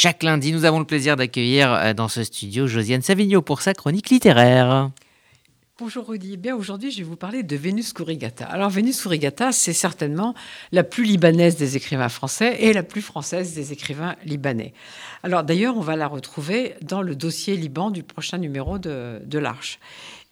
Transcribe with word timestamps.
Chaque 0.00 0.22
lundi, 0.22 0.52
nous 0.52 0.64
avons 0.64 0.78
le 0.78 0.84
plaisir 0.84 1.16
d'accueillir 1.16 1.72
euh, 1.72 1.92
dans 1.92 2.06
ce 2.06 2.22
studio 2.22 2.68
Josiane 2.68 3.02
Savigno 3.02 3.42
pour 3.42 3.62
sa 3.62 3.74
chronique 3.74 4.10
littéraire. 4.10 4.92
Bonjour 5.76 6.06
Rudy. 6.06 6.34
Eh 6.34 6.36
bien 6.36 6.54
aujourd'hui, 6.54 6.92
je 6.92 6.98
vais 6.98 7.02
vous 7.02 7.16
parler 7.16 7.42
de 7.42 7.56
Vénus 7.56 7.92
Kourigata. 7.92 8.44
Alors 8.44 8.70
Vénus 8.70 9.02
Kourigata, 9.02 9.50
c'est 9.50 9.72
certainement 9.72 10.34
la 10.70 10.84
plus 10.84 11.02
libanaise 11.02 11.56
des 11.56 11.76
écrivains 11.76 12.08
français 12.08 12.58
et 12.60 12.72
la 12.72 12.84
plus 12.84 13.02
française 13.02 13.56
des 13.56 13.72
écrivains 13.72 14.14
libanais. 14.24 14.72
Alors 15.24 15.42
d'ailleurs, 15.42 15.76
on 15.76 15.80
va 15.80 15.96
la 15.96 16.06
retrouver 16.06 16.74
dans 16.80 17.02
le 17.02 17.16
dossier 17.16 17.56
Liban 17.56 17.90
du 17.90 18.04
prochain 18.04 18.38
numéro 18.38 18.78
de, 18.78 19.20
de 19.24 19.38
l'Arche. 19.40 19.80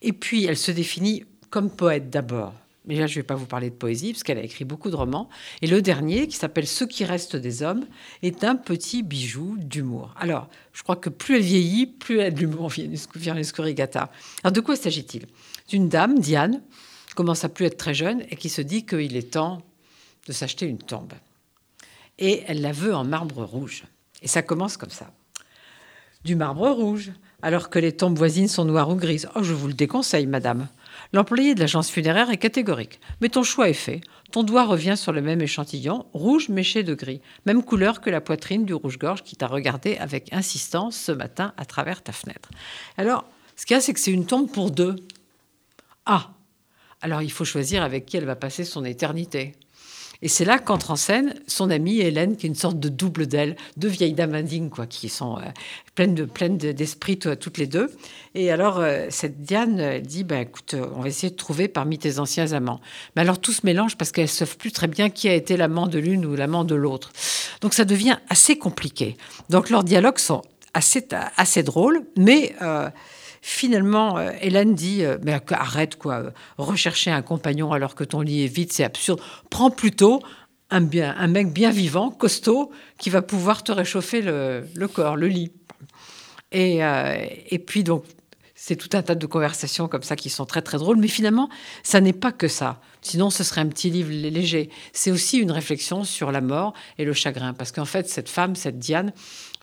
Et 0.00 0.12
puis, 0.12 0.44
elle 0.44 0.56
se 0.56 0.70
définit 0.70 1.24
comme 1.50 1.70
poète 1.70 2.08
d'abord. 2.08 2.54
Mais 2.86 2.96
là, 2.98 3.06
je 3.06 3.12
ne 3.12 3.16
vais 3.16 3.26
pas 3.26 3.34
vous 3.34 3.46
parler 3.46 3.70
de 3.70 3.74
poésie, 3.74 4.12
parce 4.12 4.22
qu'elle 4.22 4.38
a 4.38 4.42
écrit 4.42 4.64
beaucoup 4.64 4.90
de 4.90 4.96
romans. 4.96 5.28
Et 5.60 5.66
le 5.66 5.82
dernier, 5.82 6.28
qui 6.28 6.36
s'appelle 6.36 6.66
Ce 6.66 6.84
qui 6.84 7.04
reste 7.04 7.34
des 7.34 7.62
hommes, 7.62 7.84
est 8.22 8.44
un 8.44 8.54
petit 8.54 9.02
bijou 9.02 9.56
d'humour. 9.58 10.14
Alors, 10.18 10.48
je 10.72 10.82
crois 10.82 10.96
que 10.96 11.08
plus 11.08 11.36
elle 11.36 11.42
vieillit, 11.42 11.86
plus 11.86 12.18
elle 12.18 12.26
a 12.26 12.30
de 12.30 12.38
l'humour, 12.38 12.68
Vénus 12.68 13.52
Corrigata. 13.52 14.10
Alors, 14.44 14.52
de 14.52 14.60
quoi 14.60 14.76
s'agit-il? 14.76 15.26
D'une 15.68 15.88
dame, 15.88 16.20
Diane, 16.20 16.62
qui 17.08 17.14
commence 17.14 17.44
à 17.44 17.48
plus 17.48 17.64
être 17.64 17.76
très 17.76 17.94
jeune 17.94 18.22
et 18.30 18.36
qui 18.36 18.48
se 18.48 18.62
dit 18.62 18.86
qu'il 18.86 19.16
est 19.16 19.32
temps 19.32 19.62
de 20.28 20.32
s'acheter 20.32 20.66
une 20.66 20.78
tombe. 20.78 21.12
Et 22.18 22.44
elle 22.46 22.60
la 22.60 22.72
veut 22.72 22.94
en 22.94 23.04
marbre 23.04 23.44
rouge. 23.44 23.84
Et 24.22 24.28
ça 24.28 24.42
commence 24.42 24.76
comme 24.76 24.90
ça. 24.90 25.10
Du 26.24 26.36
marbre 26.36 26.70
rouge, 26.70 27.12
alors 27.42 27.68
que 27.68 27.78
les 27.78 27.92
tombes 27.92 28.16
voisines 28.16 28.48
sont 28.48 28.64
noires 28.64 28.88
ou 28.88 28.94
grises. 28.96 29.28
Oh, 29.34 29.42
je 29.42 29.52
vous 29.52 29.68
le 29.68 29.74
déconseille, 29.74 30.26
madame. 30.26 30.68
L'employé 31.12 31.54
de 31.54 31.60
l'agence 31.60 31.90
funéraire 31.90 32.30
est 32.30 32.36
catégorique. 32.36 33.00
Mais 33.20 33.28
ton 33.28 33.42
choix 33.42 33.68
est 33.68 33.74
fait. 33.74 34.00
Ton 34.32 34.42
doigt 34.42 34.64
revient 34.64 34.96
sur 34.96 35.12
le 35.12 35.22
même 35.22 35.40
échantillon, 35.40 36.06
rouge 36.12 36.48
méché 36.48 36.82
de 36.82 36.94
gris, 36.94 37.20
même 37.46 37.62
couleur 37.62 38.00
que 38.00 38.10
la 38.10 38.20
poitrine 38.20 38.64
du 38.64 38.74
rouge-gorge 38.74 39.22
qui 39.22 39.36
t'a 39.36 39.46
regardé 39.46 39.96
avec 39.96 40.32
insistance 40.32 40.96
ce 40.96 41.12
matin 41.12 41.52
à 41.56 41.64
travers 41.64 42.02
ta 42.02 42.12
fenêtre. 42.12 42.50
Alors, 42.96 43.24
ce 43.56 43.64
qu'il 43.64 43.74
y 43.74 43.78
a, 43.78 43.80
c'est 43.80 43.92
que 43.92 44.00
c'est 44.00 44.12
une 44.12 44.26
tombe 44.26 44.50
pour 44.50 44.70
deux. 44.70 44.96
Ah 46.04 46.30
Alors 47.00 47.22
il 47.22 47.30
faut 47.30 47.44
choisir 47.44 47.82
avec 47.82 48.06
qui 48.06 48.16
elle 48.16 48.24
va 48.24 48.36
passer 48.36 48.64
son 48.64 48.84
éternité. 48.84 49.52
Et 50.22 50.28
c'est 50.28 50.44
là 50.44 50.58
qu'entre 50.58 50.90
en 50.90 50.96
scène 50.96 51.34
son 51.46 51.70
amie 51.70 52.00
Hélène, 52.00 52.36
qui 52.36 52.46
est 52.46 52.48
une 52.48 52.54
sorte 52.54 52.80
de 52.80 52.88
double 52.88 53.26
d'elle, 53.26 53.56
deux 53.76 53.88
vieilles 53.88 54.14
dames 54.14 54.34
indignes, 54.34 54.70
quoi, 54.70 54.86
qui 54.86 55.08
sont 55.08 55.38
euh, 55.38 55.42
pleines 55.94 56.14
de 56.14 56.24
pleines 56.24 56.56
d'esprit 56.56 57.18
toutes 57.18 57.58
les 57.58 57.66
deux. 57.66 57.90
Et 58.34 58.50
alors 58.50 58.78
euh, 58.78 59.06
cette 59.10 59.42
Diane 59.42 60.00
dit, 60.00 60.24
ben 60.24 60.40
écoute, 60.40 60.74
on 60.94 61.00
va 61.00 61.08
essayer 61.08 61.30
de 61.30 61.36
trouver 61.36 61.68
parmi 61.68 61.98
tes 61.98 62.18
anciens 62.18 62.52
amants. 62.52 62.80
Mais 63.14 63.22
alors 63.22 63.38
tout 63.38 63.52
se 63.52 63.64
mélange 63.64 63.96
parce 63.96 64.12
qu'elles 64.12 64.24
ne 64.24 64.28
savent 64.28 64.56
plus 64.56 64.72
très 64.72 64.88
bien 64.88 65.10
qui 65.10 65.28
a 65.28 65.34
été 65.34 65.56
l'amant 65.56 65.86
de 65.86 65.98
l'une 65.98 66.24
ou 66.26 66.34
l'amant 66.36 66.64
de 66.64 66.74
l'autre. 66.74 67.12
Donc 67.60 67.74
ça 67.74 67.84
devient 67.84 68.18
assez 68.28 68.58
compliqué. 68.58 69.16
Donc 69.50 69.70
leurs 69.70 69.84
dialogues 69.84 70.18
sont 70.18 70.42
assez 70.74 71.06
assez 71.36 71.62
drôles, 71.62 72.02
mais 72.16 72.54
euh, 72.60 72.90
Finalement, 73.48 74.18
euh, 74.18 74.32
Hélène 74.40 74.74
dit 74.74 75.04
euh, 75.04 75.18
Mais 75.22 75.40
arrête, 75.50 75.94
quoi, 75.94 76.32
rechercher 76.58 77.12
un 77.12 77.22
compagnon 77.22 77.70
alors 77.70 77.94
que 77.94 78.02
ton 78.02 78.20
lit 78.20 78.42
est 78.42 78.48
vide, 78.48 78.72
c'est 78.72 78.82
absurde. 78.82 79.20
Prends 79.50 79.70
plutôt 79.70 80.20
un, 80.68 80.80
bien, 80.80 81.14
un 81.16 81.28
mec 81.28 81.52
bien 81.52 81.70
vivant, 81.70 82.10
costaud, 82.10 82.72
qui 82.98 83.08
va 83.08 83.22
pouvoir 83.22 83.62
te 83.62 83.70
réchauffer 83.70 84.20
le, 84.20 84.88
corps, 84.92 85.14
le 85.14 85.28
lit. 85.28 85.52
Et, 86.50 86.84
euh, 86.84 87.24
et 87.48 87.60
puis, 87.60 87.84
donc, 87.84 88.02
c'est 88.56 88.74
tout 88.74 88.90
un 88.94 89.02
tas 89.02 89.14
de 89.14 89.26
conversations 89.26 89.86
comme 89.86 90.02
ça 90.02 90.16
qui 90.16 90.28
sont 90.28 90.44
très 90.44 90.60
très 90.60 90.78
drôles, 90.78 90.96
mais 90.96 91.06
finalement, 91.06 91.48
ça 91.84 92.00
n'est 92.00 92.12
pas 92.12 92.32
que 92.32 92.48
ça. 92.48 92.80
Sinon, 93.00 93.30
ce 93.30 93.44
serait 93.44 93.60
un 93.60 93.68
petit 93.68 93.90
livre 93.90 94.10
léger. 94.10 94.70
C'est 94.92 95.12
aussi 95.12 95.38
une 95.38 95.52
réflexion 95.52 96.02
sur 96.02 96.32
la 96.32 96.40
mort 96.40 96.74
et 96.98 97.04
le 97.04 97.12
chagrin, 97.12 97.54
parce 97.54 97.70
qu'en 97.70 97.84
fait, 97.84 98.08
cette 98.08 98.28
femme, 98.28 98.56
cette 98.56 98.80
Diane, 98.80 99.12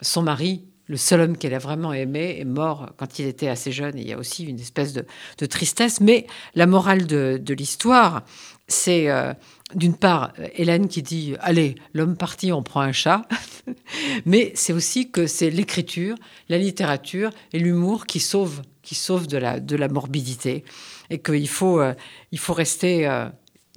son 0.02 0.22
mari 0.22 0.64
le 0.88 0.98
seul 0.98 1.22
homme 1.22 1.38
qu'elle 1.38 1.54
a 1.54 1.60
vraiment 1.60 1.94
aimé 1.94 2.38
est 2.40 2.46
mort 2.46 2.92
quand 2.98 3.20
il 3.20 3.26
était 3.26 3.48
assez 3.48 3.72
jeune. 3.72 3.98
il 3.98 4.08
y 4.08 4.14
a 4.14 4.18
aussi 4.18 4.46
une 4.46 4.60
espèce 4.60 4.94
de, 4.94 5.06
tristesse. 5.46 6.02
Mais 6.02 6.28
la 6.56 6.66
morale 6.66 7.06
de, 7.08 7.54
l'histoire, 7.54 8.24
c'est 8.68 9.10
euh, 9.10 9.34
d'une 9.76 9.96
part 9.96 10.34
Hélène 10.56 10.88
qui 10.88 11.02
dit 11.02 11.36
Allez, 11.40 11.76
l'homme 11.94 12.18
parti, 12.18 12.52
on 12.52 12.64
prend 12.64 12.82
un 12.82 12.92
chat. 12.92 13.28
Mais 14.26 14.52
c'est 14.56 14.74
aussi 14.74 15.10
que 15.10 15.28
c'est 15.28 15.50
l'écriture, 15.50 16.16
la 16.50 16.58
littérature 16.58 17.30
et 17.54 17.60
l'humour 17.60 18.06
qui 18.06 18.20
sauvent, 18.20 18.62
qui 18.82 18.96
sauvent 18.96 19.28
de, 19.28 19.38
la, 19.38 19.88
morbidité. 19.88 20.66
Et 21.10 21.20
qu'il 21.20 21.48
faut, 21.48 21.80
euh, 21.80 21.94
il 22.32 22.40
faut 22.40 22.54
rester 22.54 23.08
euh, 23.08 23.30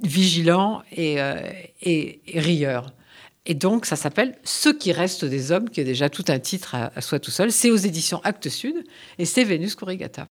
vigilant 0.03 0.83
et, 0.91 1.19
et 1.83 2.21
rieur. 2.35 2.93
Et 3.47 3.55
donc, 3.55 3.87
ça 3.87 3.97
s'appelle 3.97 4.37
Ce 4.43 4.69
qui 4.69 4.93
reste 4.93 5.25
des 5.25 5.53
hommes, 5.53 5.71
qui 5.71 5.81
est 5.81 5.85
déjà 5.85 6.11
tout 6.11 6.25
un 6.29 6.39
titre 6.39 6.75
à, 6.75 7.01
soi 7.01 7.21
tout 7.21 7.31
seul. 7.31 7.53
C'est 7.53 7.71
aux 7.71 7.77
éditions 7.77 8.21
Actes 8.25 8.49
Sud 8.49 8.85
et 9.19 9.25
c'est 9.25 9.45
Vénus 9.45 9.75
Corrigata. 9.77 10.25